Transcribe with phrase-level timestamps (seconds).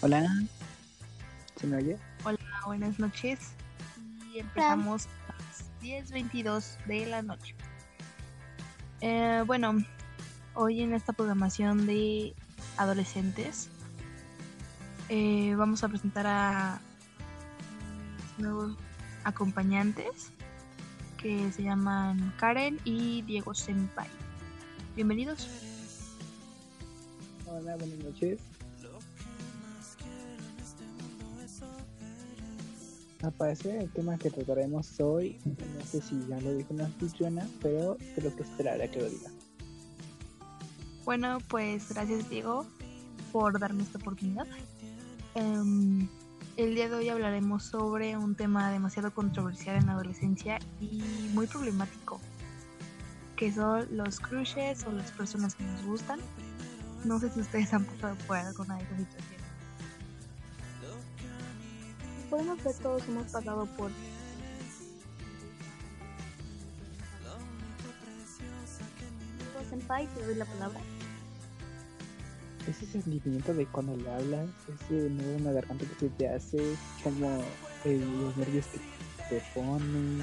[0.00, 0.28] Hola,
[1.56, 1.98] ¿se me oye?
[2.24, 3.50] Hola, buenas noches.
[4.32, 7.56] Y empezamos a las 10.22 de la noche.
[9.00, 9.74] Eh, bueno,
[10.54, 12.32] hoy en esta programación de
[12.76, 13.70] adolescentes
[15.08, 16.80] eh, vamos a presentar a
[18.38, 18.76] nuevos
[19.24, 20.30] acompañantes
[21.16, 24.06] que se llaman Karen y Diego Senpai.
[24.94, 25.48] Bienvenidos.
[27.48, 28.38] Hola, buenas noches.
[33.22, 37.48] Al parecer el tema que trataremos hoy, no sé si ya lo dijo una anfitriona,
[37.60, 39.30] pero creo que esperaré que lo diga.
[41.04, 42.64] Bueno, pues gracias Diego
[43.32, 44.46] por darme esta oportunidad.
[45.34, 46.08] Em,
[46.56, 51.02] el día de hoy hablaremos sobre un tema demasiado controversial en la adolescencia y
[51.34, 52.20] muy problemático,
[53.36, 56.20] que son los crushes o las personas que nos gustan.
[57.04, 59.47] No sé si ustedes han pasado por alguna de esas situaciones.
[62.30, 63.90] Podemos ver todos hemos pasado por
[69.68, 70.80] Senpai, te doy la palabra.
[72.66, 76.76] Ese sentimiento de cuando le hablas, ese nudo en la garganta que se te hace,
[77.02, 77.42] como
[77.84, 78.78] eh, los nervios que
[79.28, 80.18] te ponen,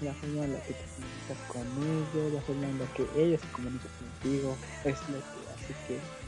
[0.00, 3.40] la forma en la que te comunicas con ellos, la forma en la que ellos
[3.40, 6.19] se comunican contigo, es lo que hace que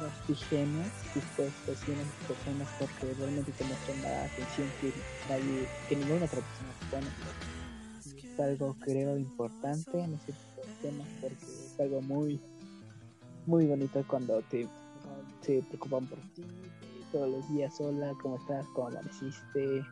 [0.00, 4.92] nos fijemos disposiciones de personas porque realmente te muestran la atención que
[5.28, 8.22] nadie, que ninguna otra persona se pone.
[8.22, 10.34] Y es algo creo importante en ese
[10.82, 12.40] tema porque es algo muy
[13.46, 14.68] muy bonito cuando te
[15.42, 16.44] se preocupan por ti
[17.10, 19.84] todos los días sola, cómo estás, cómo amaneciste.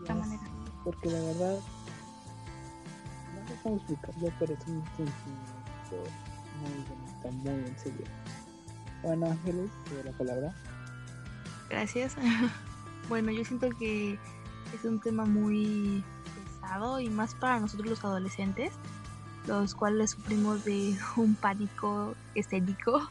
[0.00, 0.42] Esta manera.
[0.84, 1.58] Porque la verdad,
[3.34, 6.10] no sé cómo explicarlo, pero es un sentimiento
[6.60, 8.06] muy bonito, muy en serio.
[9.02, 10.54] Bueno, Ángeles, te doy la palabra.
[11.68, 12.16] Gracias.
[13.08, 14.18] bueno, yo siento que
[14.74, 16.02] es un tema muy
[16.34, 18.72] pesado y más para nosotros los adolescentes,
[19.46, 23.10] los cuales sufrimos de un pánico escénico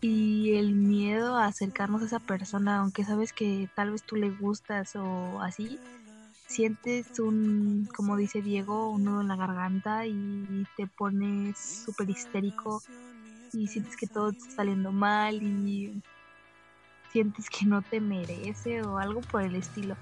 [0.00, 4.30] y el miedo a acercarnos a esa persona, aunque sabes que tal vez tú le
[4.30, 5.78] gustas o así,
[6.52, 12.82] sientes un, como dice Diego, un nudo en la garganta y te pones súper histérico
[13.54, 16.02] y sientes que todo te está saliendo mal y
[17.10, 19.96] sientes que no te merece o algo por el estilo.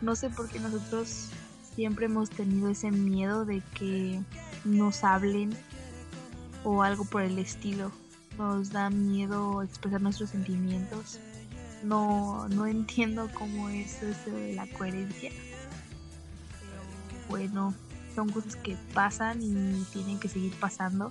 [0.00, 1.28] No sé por qué nosotros
[1.74, 4.22] siempre hemos tenido ese miedo de que
[4.64, 5.50] nos hablen
[6.64, 7.92] o algo por el estilo.
[8.38, 11.20] Nos da miedo expresar nuestros sentimientos.
[11.82, 15.30] No, no entiendo cómo es eso de la coherencia.
[17.30, 17.72] Bueno,
[18.16, 21.10] son cosas que pasan y tienen que seguir pasando,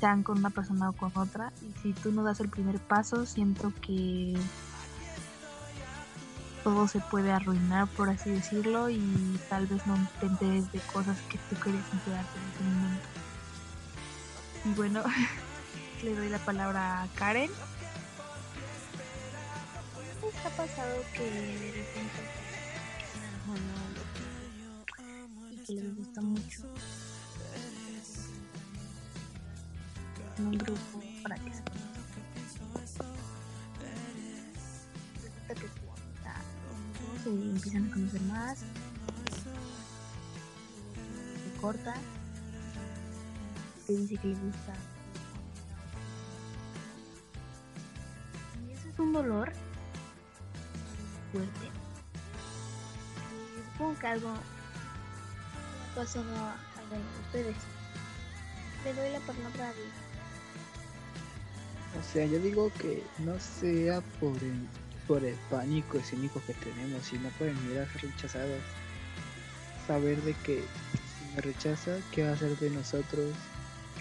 [0.00, 1.52] sean con una persona o con otra.
[1.62, 4.36] Y si tú no das el primer paso, siento que
[6.64, 11.16] todo se puede arruinar, por así decirlo, y tal vez no te enteres de cosas
[11.28, 13.08] que tú querías enterarte en ese momento.
[14.64, 15.02] Y bueno,
[16.02, 17.50] le doy la palabra a Karen.
[20.20, 21.84] ¿Qué ha pasado que
[25.66, 26.62] que les gusta mucho
[30.38, 31.62] en un grupo para que se
[35.54, 35.68] que
[37.22, 38.66] se empiezan a conocer más se
[41.60, 41.94] corta
[43.86, 44.72] te dice que le gusta.
[48.66, 49.52] Y eso es un dolor
[51.32, 51.66] fuerte.
[53.58, 54.32] Y supongo que algo
[55.94, 57.56] ha pasado a alguno de ustedes.
[58.84, 59.90] Le doy la palabra a Diego.
[61.98, 64.68] O sea, yo digo que no sea por el,
[65.06, 68.60] por el pánico escénico que tenemos, sino por el miedo a ser rechazados.
[69.86, 73.32] Saber de que si me rechaza, ¿qué va a hacer de nosotros?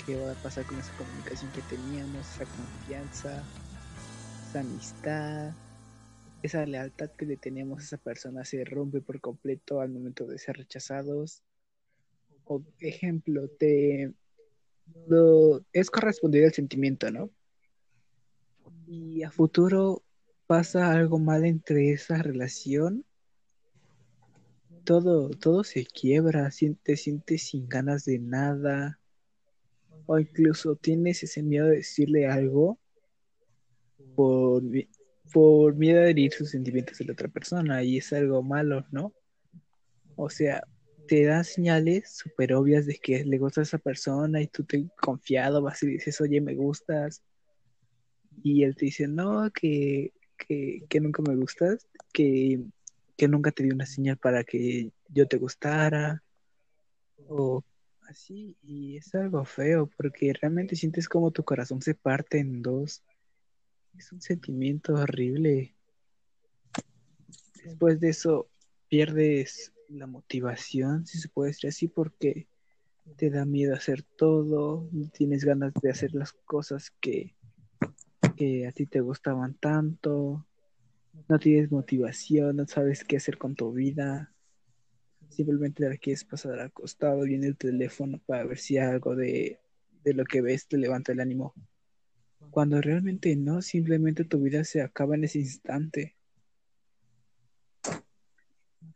[0.05, 3.43] ¿Qué va a pasar con esa comunicación que teníamos, esa confianza,
[4.49, 5.51] esa amistad?
[6.41, 10.39] Esa lealtad que le tenemos a esa persona se rompe por completo al momento de
[10.39, 11.43] ser rechazados.
[12.79, 14.13] Ejemplo, te
[15.71, 17.29] es correspondido al sentimiento, ¿no?
[18.87, 20.03] y a futuro
[20.47, 23.05] pasa algo mal entre esa relación,
[24.83, 26.49] todo, todo se quiebra,
[26.83, 28.99] te sientes sin ganas de nada,
[30.05, 32.77] o incluso tienes ese miedo de decirle algo
[34.15, 34.63] por,
[35.31, 39.13] por miedo a herir sus sentimientos de la otra persona, y es algo malo, ¿no?
[40.15, 40.67] O sea,
[41.07, 44.87] te da señales súper obvias de que le gusta a esa persona y tú te
[44.99, 47.21] confiado vas y dices, oye, me gustas
[48.41, 52.61] y él te dice, no, que, que, nunca me gustas, que,
[53.15, 56.23] que nunca te di una señal para que yo te gustara,
[57.27, 57.63] o
[58.09, 63.03] así, y es algo feo, porque realmente sientes como tu corazón se parte en dos.
[63.97, 65.75] Es un sentimiento horrible.
[67.63, 68.49] Después de eso,
[68.89, 72.47] pierdes la motivación, si se puede decir así, porque
[73.17, 77.35] te da miedo hacer todo, no tienes ganas de hacer las cosas que,
[78.35, 80.45] que a ti te gustaban tanto,
[81.27, 84.33] no tienes motivación, no sabes qué hacer con tu vida,
[85.29, 89.59] simplemente la quieres pasar acostado viene el teléfono para ver si algo de,
[90.03, 91.53] de lo que ves te levanta el ánimo.
[92.51, 96.15] Cuando realmente no, simplemente tu vida se acaba en ese instante.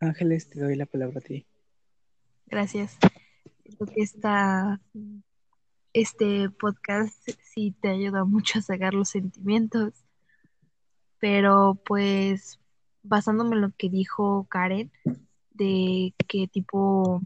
[0.00, 1.46] Ángeles, te doy la palabra a ti.
[2.46, 2.96] Gracias.
[3.64, 4.80] Creo que esta,
[5.92, 10.04] este podcast sí te ayuda mucho a sacar los sentimientos.
[11.18, 12.60] Pero pues
[13.02, 14.92] basándome en lo que dijo Karen,
[15.50, 17.22] de qué tipo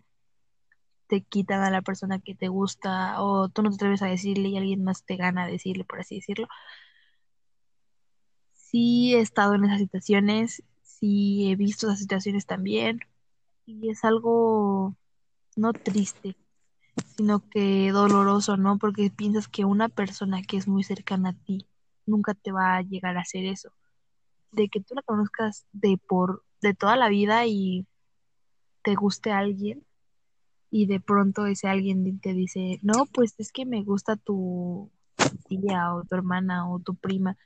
[1.06, 4.48] te quitan a la persona que te gusta o tú no te atreves a decirle
[4.48, 6.48] y alguien más te gana a decirle, por así decirlo.
[8.54, 10.62] Sí he estado en esas situaciones,
[11.02, 13.00] sí he visto esas situaciones también
[13.66, 14.94] y es algo
[15.56, 16.36] no triste,
[17.16, 18.78] sino que doloroso, ¿no?
[18.78, 21.66] Porque piensas que una persona que es muy cercana a ti
[22.06, 23.72] nunca te va a llegar a hacer eso.
[24.52, 27.84] De que tú la conozcas de por de toda la vida y
[28.84, 29.84] te guste alguien
[30.70, 34.88] y de pronto ese alguien te dice, no, pues es que me gusta tu
[35.48, 37.36] tía o tu hermana o tu prima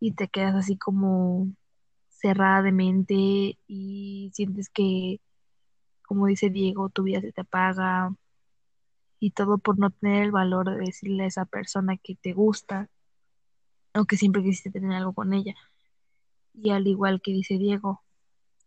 [0.00, 1.52] y te quedas así como
[2.16, 5.20] cerrada de mente y sientes que,
[6.06, 8.14] como dice Diego, tu vida se te apaga
[9.20, 12.88] y todo por no tener el valor de decirle a esa persona que te gusta
[13.94, 15.54] o que siempre quisiste tener algo con ella.
[16.54, 18.02] Y al igual que dice Diego,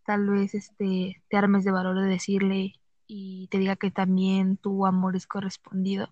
[0.05, 2.73] tal vez este te armes de valor de decirle
[3.07, 6.09] y te diga que también tu amor es correspondido.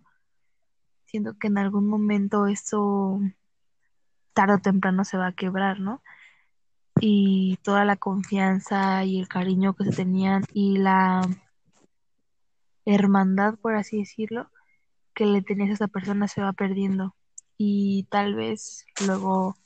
[1.05, 3.19] Siento que en algún momento eso
[4.33, 6.01] tarde o temprano se va a quebrar, ¿no?
[6.99, 11.21] Y toda la confianza y el cariño que se tenían y la
[12.85, 14.49] hermandad, por así decirlo,
[15.13, 17.15] que le tenías a esa persona se va perdiendo.
[17.57, 19.57] Y tal vez luego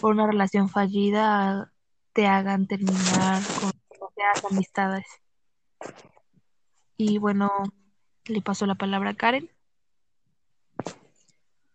[0.00, 1.72] por una relación fallida
[2.12, 3.72] te hagan terminar con
[4.16, 5.06] las amistades.
[6.96, 7.50] Y bueno,
[8.26, 9.50] le paso la palabra a Karen.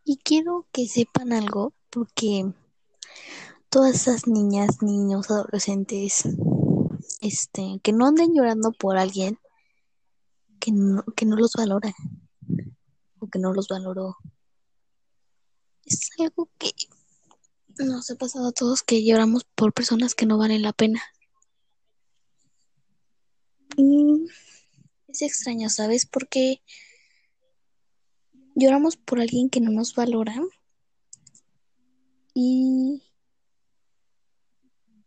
[0.04, 2.52] Y quiero que sepan algo, porque
[3.74, 6.26] todas esas niñas, niños, adolescentes,
[7.22, 9.40] este, que no anden llorando por alguien
[10.60, 10.72] que
[11.16, 11.92] que no los valora
[13.18, 14.16] o que no los valoró.
[15.86, 16.70] Es algo que
[17.80, 21.02] nos ha pasado a todos que lloramos por personas que no valen la pena.
[23.76, 24.28] Y
[25.08, 26.06] es extraño, ¿sabes?
[26.06, 26.62] Porque
[28.54, 30.40] lloramos por alguien que no nos valora.
[32.36, 33.02] Y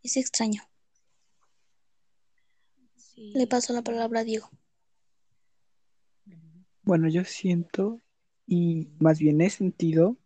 [0.06, 0.62] es extraño.
[3.16, 4.50] Le paso la palabra a Diego.
[6.82, 8.00] Bueno, yo siento,
[8.46, 10.16] y más bien he sentido,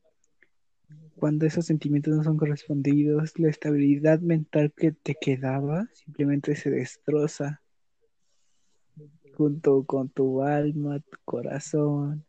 [1.17, 7.63] cuando esos sentimientos no son correspondidos, la estabilidad mental que te quedaba simplemente se destroza
[9.37, 12.27] junto con tu alma, tu corazón.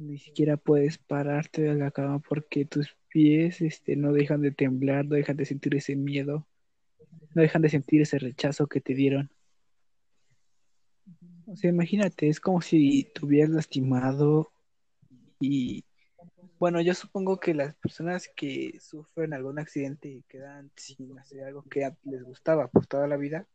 [0.00, 5.04] Ni siquiera puedes pararte de la cama porque tus pies este, no dejan de temblar,
[5.04, 6.46] no dejan de sentir ese miedo,
[7.34, 9.30] no dejan de sentir ese rechazo que te dieron.
[11.46, 14.50] O sea, imagínate, es como si te hubieras lastimado
[15.38, 15.84] y
[16.58, 21.62] bueno, yo supongo que las personas que sufren algún accidente y quedan sin hacer algo
[21.64, 23.46] que les gustaba por toda la vida,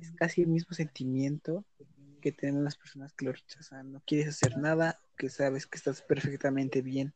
[0.00, 1.64] es casi el mismo sentimiento
[2.22, 3.92] que tienen las personas que lo rechazan.
[3.92, 7.12] No quieres hacer nada, que sabes que estás perfectamente bien,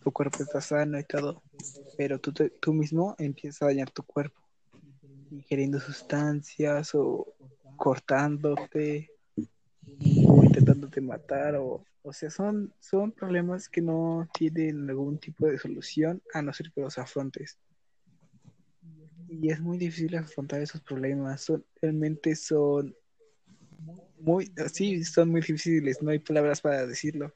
[0.00, 1.42] tu cuerpo está sano y todo,
[1.96, 4.40] pero tú, tú mismo empiezas a dañar tu cuerpo,
[5.32, 7.34] ingiriendo sustancias o
[7.76, 9.10] cortándote
[10.24, 15.58] o intentándote matar o o sea, son, son problemas que no tienen algún tipo de
[15.58, 17.58] solución a no ser que los afrontes.
[19.28, 21.42] Y es muy difícil afrontar esos problemas.
[21.42, 22.96] Son, realmente son
[24.20, 26.02] muy, sí, son muy difíciles.
[26.02, 27.32] No hay palabras para decirlo.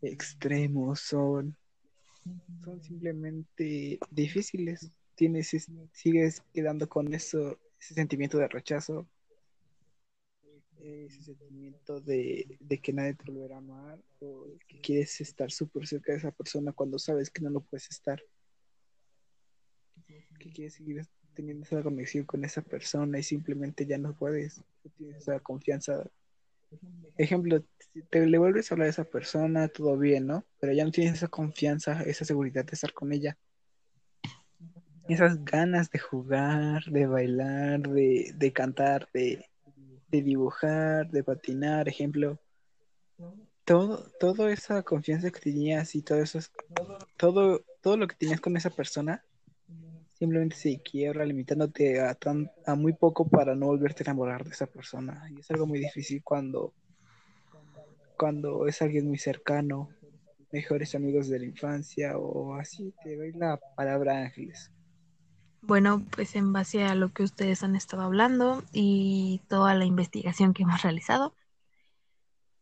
[0.00, 1.56] Extremos son,
[2.64, 4.90] son simplemente difíciles.
[5.14, 5.50] Tienes,
[5.92, 9.08] sigues quedando con eso, ese sentimiento de rechazo
[10.80, 15.86] ese sentimiento de, de que nadie te volverá a amar o que quieres estar súper
[15.86, 18.22] cerca de esa persona cuando sabes que no lo puedes estar.
[20.38, 24.62] Que quieres seguir teniendo esa conexión con esa persona y simplemente ya no puedes.
[24.96, 26.04] Tienes esa confianza.
[27.16, 27.64] Ejemplo,
[28.10, 30.44] te le vuelves a hablar a esa persona, todo bien, ¿no?
[30.60, 33.36] Pero ya no tienes esa confianza, esa seguridad de estar con ella.
[35.08, 39.44] Esas ganas de jugar, de bailar, de, de cantar, de,
[40.08, 42.38] de dibujar, de patinar, ejemplo.
[43.64, 46.38] Todo, toda esa confianza que tenías y todo eso,
[47.16, 49.24] todo, todo lo que tenías con esa persona,
[50.18, 54.50] simplemente se quiebra limitándote a, tan, a muy poco para no volverte a enamorar de
[54.50, 55.22] esa persona.
[55.30, 56.74] Y es algo muy difícil cuando,
[58.16, 59.90] cuando es alguien muy cercano,
[60.50, 62.92] mejores amigos de la infancia o así.
[63.04, 64.72] Te doy la palabra Ángeles.
[65.60, 70.52] Bueno, pues en base a lo que ustedes han estado hablando y toda la investigación
[70.52, 71.34] que hemos realizado,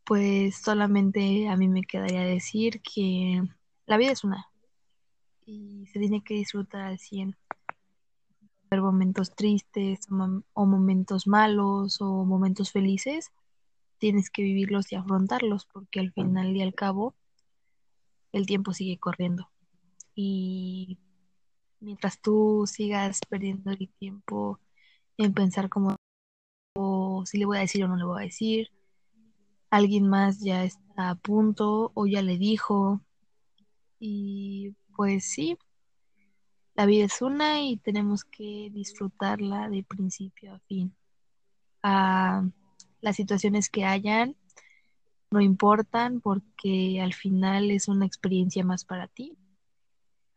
[0.03, 3.41] pues solamente a mí me quedaría decir que
[3.85, 4.47] la vida es una
[5.45, 7.35] y se tiene que disfrutar al 100.
[8.69, 13.31] Ver momentos tristes o, o momentos malos o momentos felices,
[13.97, 17.15] tienes que vivirlos y afrontarlos porque al final y al cabo
[18.31, 19.49] el tiempo sigue corriendo.
[20.15, 20.97] Y
[21.79, 24.59] mientras tú sigas perdiendo el tiempo
[25.17, 25.95] en pensar como
[26.75, 28.69] o si le voy a decir o no le voy a decir,
[29.69, 33.01] alguien más ya está a punto o ya le dijo.
[33.99, 35.57] Y pues sí,
[36.77, 40.95] la vida es una y tenemos que disfrutarla de principio a fin.
[41.83, 42.47] Ah,
[43.01, 44.37] las situaciones que hayan
[45.31, 49.37] no importan porque al final es una experiencia más para ti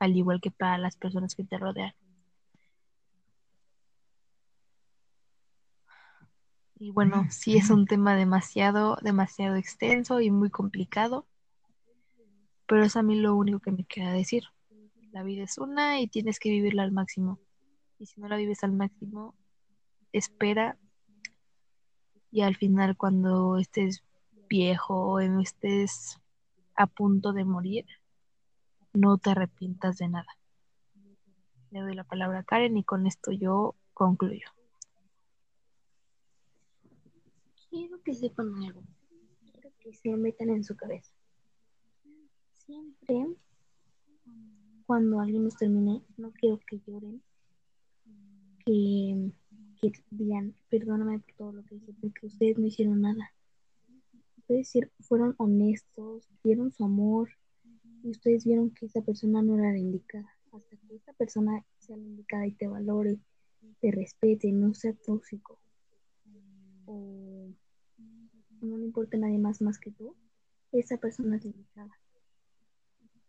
[0.01, 1.93] al igual que para las personas que te rodean.
[6.79, 11.27] Y bueno, sí es un tema demasiado, demasiado extenso y muy complicado,
[12.67, 14.45] pero es a mí lo único que me queda decir.
[15.13, 17.41] La vida es una y tienes que vivirla al máximo.
[17.99, 19.35] Y si no la vives al máximo,
[20.13, 20.79] espera
[22.31, 24.05] y al final cuando estés
[24.49, 26.19] viejo o estés
[26.77, 27.87] a punto de morir,
[28.93, 30.39] no te arrepientas de nada.
[31.71, 34.47] Le doy la palabra a Karen y con esto yo concluyo.
[37.69, 38.83] Quiero que sepan algo.
[39.41, 41.13] Quiero que se metan en su cabeza.
[42.67, 43.27] Siempre,
[44.91, 47.23] cuando alguien nos termine, no quiero que lloren,
[48.67, 49.31] que,
[49.81, 53.33] que digan, perdóname por todo lo que hice, porque ustedes no hicieron nada.
[54.39, 57.31] Ustedes fueron honestos, dieron su amor,
[58.03, 60.29] y ustedes vieron que esa persona no era la indicada.
[60.51, 63.21] Hasta que esa persona sea la indicada y te valore,
[63.79, 65.61] te respete, no sea tóxico
[66.87, 67.47] o
[68.61, 70.17] no le importe nadie más más que tú,
[70.73, 71.97] esa persona es indicada.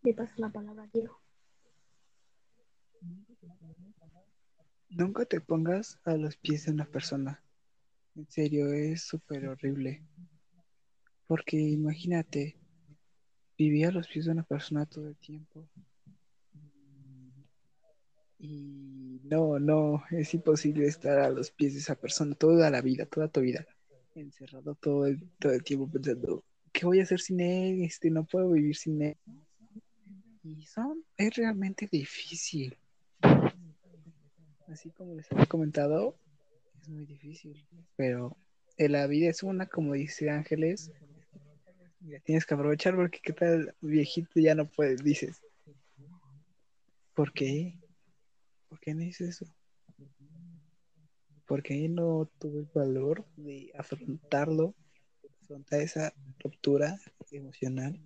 [0.02, 1.21] Le paso la palabra a Diego.
[4.90, 7.42] Nunca te pongas a los pies de una persona.
[8.14, 10.02] En serio, es súper horrible.
[11.26, 12.58] Porque imagínate,
[13.56, 15.66] vivía a los pies de una persona todo el tiempo.
[18.38, 23.06] Y no, no, es imposible estar a los pies de esa persona toda la vida,
[23.06, 23.64] toda tu vida,
[24.14, 27.82] encerrado todo el, todo el tiempo pensando, ¿qué voy a hacer sin él?
[27.82, 29.16] Este, no puedo vivir sin él.
[30.42, 32.76] Y son, es realmente difícil.
[34.72, 36.16] Así como les había comentado,
[36.80, 37.62] es muy difícil.
[37.94, 38.38] Pero
[38.78, 40.90] la vida es una, como dice Ángeles,
[42.24, 45.42] tienes que aprovechar porque qué tal viejito ya no puedes, dices.
[47.14, 47.78] ¿Por qué?
[48.70, 49.54] ¿Por qué no dices eso?
[51.46, 54.74] ¿Por qué no tuve el valor de afrontarlo,
[55.42, 56.98] afrontar esa ruptura
[57.30, 58.00] emocional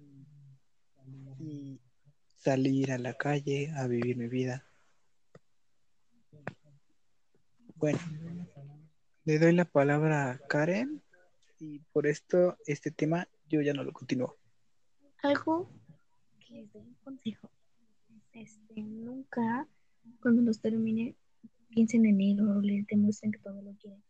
[1.38, 1.78] y
[2.38, 4.65] salir a la calle a vivir mi vida?
[7.78, 7.98] Bueno,
[9.24, 11.02] le doy la palabra a Karen
[11.58, 14.34] y por esto este tema yo ya no lo continúo.
[15.22, 15.68] Algo
[16.40, 17.50] que les doy un consejo.
[18.32, 19.68] Este, nunca,
[20.20, 21.16] cuando los termine,
[21.68, 24.02] piensen en él o les demuestren que todo lo quieren.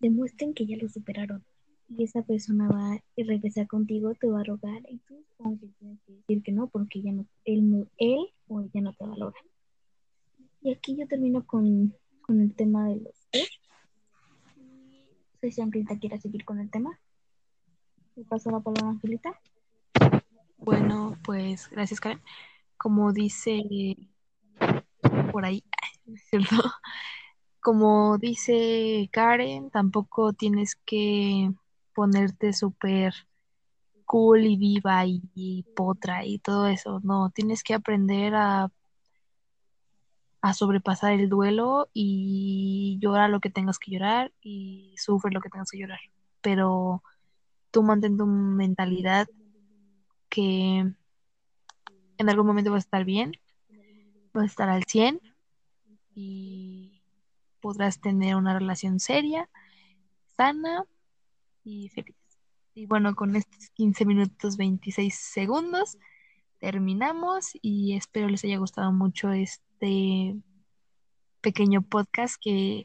[0.00, 1.44] Demuestren que ya lo superaron.
[1.88, 5.24] Y esa persona va a regresar contigo, te va a rogar y tú
[5.78, 9.36] tienes que decir que no, porque ya no, él, él o ella no te valora.
[10.60, 11.94] Y aquí yo termino con,
[12.26, 13.14] con el tema de los
[14.56, 16.98] No sé si Angelita quiere seguir con el tema.
[18.16, 19.38] Le paso la palabra a Angelita.
[20.56, 22.20] Bueno, pues gracias, Karen.
[22.78, 23.96] Como dice
[25.30, 25.62] por ahí,
[26.30, 26.56] ¿cierto?
[27.60, 31.52] como dice Karen, tampoco tienes que
[31.94, 33.14] ponerte súper
[34.06, 37.00] cool y viva y, y potra y todo eso.
[37.02, 38.70] No, tienes que aprender a,
[40.44, 45.48] a sobrepasar el duelo y llorar lo que tengas que llorar y sufre lo que
[45.48, 46.00] tengas que llorar.
[46.42, 47.02] Pero
[47.70, 49.26] tú mantén tu mentalidad
[50.28, 50.92] que
[52.18, 53.32] en algún momento vas a estar bien,
[54.34, 55.18] vas a estar al 100
[56.14, 57.00] y
[57.62, 59.48] podrás tener una relación seria,
[60.36, 60.84] sana
[61.64, 62.16] y feliz.
[62.74, 65.96] Y bueno, con estos 15 minutos 26 segundos
[66.64, 70.34] terminamos y espero les haya gustado mucho este
[71.42, 72.84] pequeño podcast que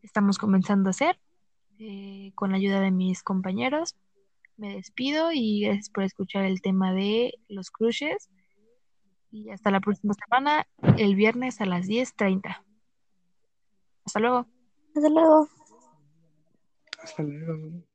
[0.00, 1.18] estamos comenzando a hacer
[1.80, 3.96] eh, con la ayuda de mis compañeros.
[4.56, 8.30] Me despido y gracias por escuchar el tema de los crushes.
[9.32, 12.62] Y hasta la próxima semana, el viernes a las 10.30.
[14.04, 14.46] Hasta luego.
[14.94, 15.48] Hasta luego.
[17.02, 17.89] Hasta luego.